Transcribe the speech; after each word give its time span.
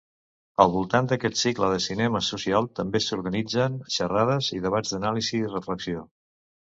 Al 0.63 0.71
voltant 0.75 1.09
d'aquest 1.09 1.35
cicle 1.41 1.67
de 1.73 1.83
cinema 1.87 2.21
social 2.27 2.67
també 2.79 3.01
s'organitzen 3.09 3.75
xerrades 3.97 4.49
i 4.59 4.63
debats 4.65 4.95
d'anàlisi 4.95 5.35
i 5.43 5.51
reflexió. 5.53 6.03